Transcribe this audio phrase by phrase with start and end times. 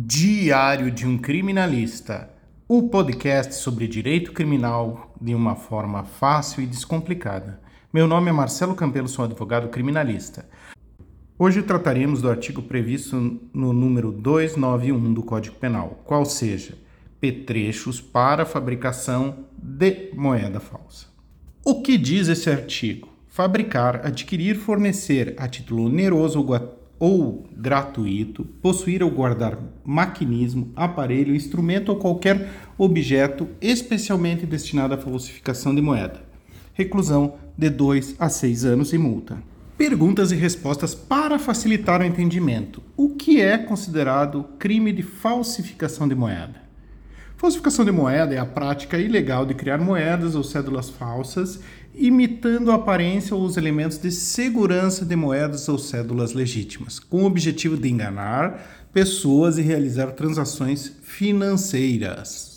[0.00, 2.28] Diário de um Criminalista,
[2.66, 7.60] o podcast sobre direito criminal de uma forma fácil e descomplicada.
[7.92, 10.48] Meu nome é Marcelo Campelo, sou advogado criminalista.
[11.38, 16.76] Hoje trataremos do artigo previsto no número 291 do Código Penal, qual seja
[17.20, 21.06] petrechos para fabricação de moeda falsa.
[21.64, 23.08] O que diz esse artigo?
[23.28, 26.44] Fabricar, adquirir, fornecer a título oneroso ou
[26.98, 35.74] ou gratuito, possuir ou guardar maquinismo, aparelho, instrumento ou qualquer objeto especialmente destinado à falsificação
[35.74, 36.22] de moeda.
[36.72, 39.42] Reclusão de 2 a 6 anos e multa.
[39.76, 42.82] Perguntas e respostas para facilitar o entendimento.
[42.96, 46.63] O que é considerado crime de falsificação de moeda?
[47.44, 51.60] Falsificação de moeda é a prática ilegal de criar moedas ou cédulas falsas,
[51.94, 57.26] imitando a aparência ou os elementos de segurança de moedas ou cédulas legítimas, com o
[57.26, 62.53] objetivo de enganar pessoas e realizar transações financeiras.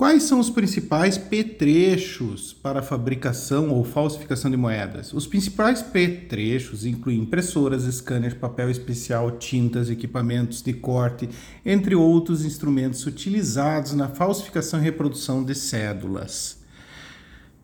[0.00, 5.12] Quais são os principais petrechos para fabricação ou falsificação de moedas?
[5.12, 11.28] Os principais petrechos incluem impressoras, scanners, papel especial, tintas, equipamentos de corte,
[11.66, 16.62] entre outros instrumentos utilizados na falsificação e reprodução de cédulas.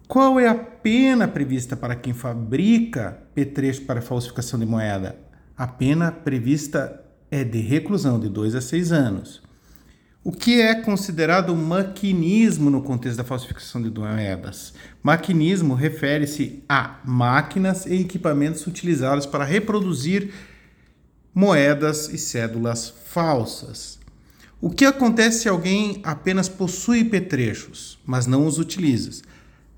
[0.07, 5.19] Qual é a pena prevista para quem fabrica petrecho para falsificação de moeda?
[5.57, 9.47] A pena prevista é de reclusão de 2 a 6 anos.
[10.29, 14.75] O que é considerado maquinismo no contexto da falsificação de moedas?
[15.01, 20.35] Maquinismo refere-se a máquinas e equipamentos utilizados para reproduzir
[21.33, 24.01] moedas e cédulas falsas.
[24.61, 29.23] O que acontece se alguém apenas possui petrechos, mas não os utiliza?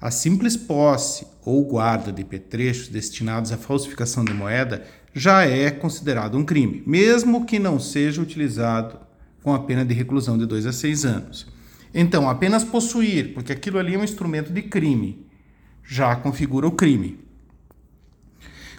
[0.01, 4.83] A simples posse ou guarda de petrechos destinados à falsificação de moeda
[5.13, 9.08] já é considerado um crime, mesmo que não seja utilizado
[9.49, 11.47] com a pena de reclusão de 2 a 6 anos.
[11.95, 15.27] Então, apenas possuir, porque aquilo ali é um instrumento de crime,
[15.83, 17.19] já configura o crime.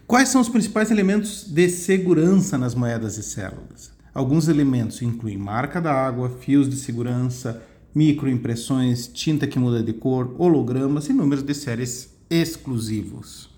[0.06, 3.91] Quais são os principais elementos de segurança nas moedas e células?
[4.13, 7.63] Alguns elementos incluem marca da água, fios de segurança,
[7.96, 13.50] microimpressões, tinta que muda de cor, hologramas e números de séries exclusivos.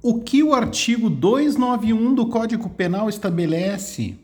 [0.00, 4.16] O que o artigo 291 do Código Penal estabelece?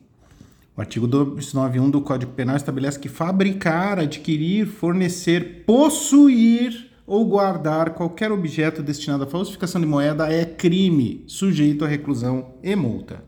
[0.77, 8.33] O artigo 291 do Código Penal estabelece que fabricar, adquirir, fornecer, possuir ou guardar qualquer
[8.33, 13.23] objeto destinado à falsificação de moeda é crime, sujeito à reclusão e multa.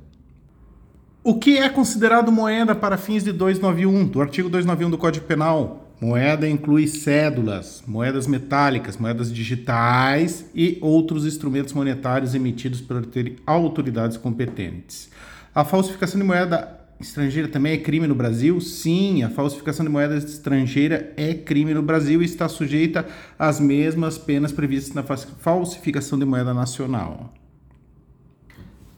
[1.22, 5.92] O que é considerado moeda para fins de 291 do artigo 291 do Código Penal?
[6.00, 13.06] Moeda inclui cédulas, moedas metálicas, moedas digitais e outros instrumentos monetários emitidos por
[13.46, 15.10] autoridades competentes.
[15.54, 18.60] A falsificação de moeda estrangeira também é crime no Brasil?
[18.60, 23.06] Sim, a falsificação de moeda estrangeira é crime no Brasil e está sujeita
[23.38, 27.32] às mesmas penas previstas na falsificação de moeda nacional.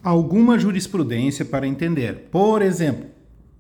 [0.03, 2.29] Alguma jurisprudência para entender.
[2.31, 3.07] Por exemplo,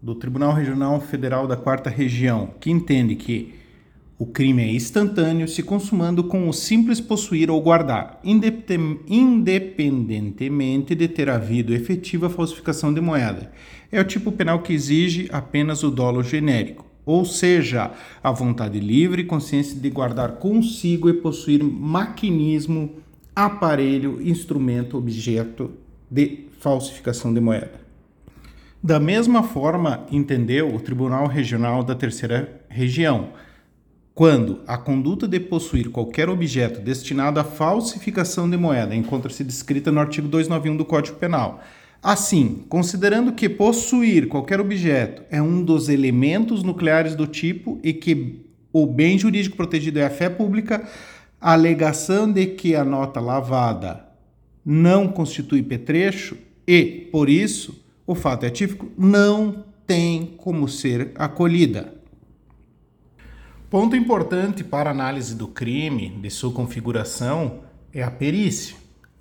[0.00, 3.54] do Tribunal Regional Federal da Quarta Região, que entende que
[4.18, 11.30] o crime é instantâneo, se consumando com o simples possuir ou guardar, independentemente de ter
[11.30, 13.52] havido efetiva falsificação de moeda.
[13.92, 19.22] É o tipo penal que exige apenas o dolo genérico, ou seja, a vontade livre
[19.22, 22.96] e consciência de guardar consigo e possuir maquinismo,
[23.36, 25.70] aparelho, instrumento, objeto
[26.10, 27.86] de falsificação de moeda.
[28.82, 33.28] Da mesma forma, entendeu o Tribunal Regional da Terceira Região
[34.18, 40.00] quando a conduta de possuir qualquer objeto destinado à falsificação de moeda encontra-se descrita no
[40.00, 41.62] artigo 291 do Código Penal.
[42.02, 48.44] Assim, considerando que possuir qualquer objeto é um dos elementos nucleares do tipo e que
[48.72, 50.84] o bem jurídico protegido é a fé pública,
[51.40, 54.04] a alegação de que a nota lavada
[54.66, 56.36] não constitui petrecho
[56.66, 61.97] e, por isso, o fato é atípico não tem como ser acolhida.
[63.70, 67.60] Ponto importante para análise do crime, de sua configuração,
[67.92, 68.74] é a perícia.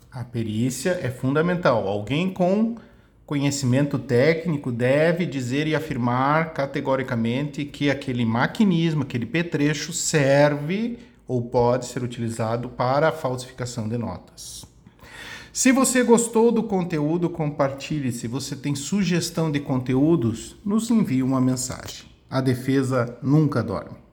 [0.10, 1.86] A perícia é fundamental.
[1.86, 2.78] Alguém com
[3.26, 10.98] conhecimento técnico deve dizer e afirmar categoricamente que aquele maquinismo, aquele petrecho serve
[11.28, 14.64] ou pode ser utilizado para a falsificação de notas.
[15.52, 18.14] Se você gostou do conteúdo, compartilhe.
[18.14, 22.06] Se você tem sugestão de conteúdos, nos envie uma mensagem.
[22.30, 24.07] A defesa nunca dorme.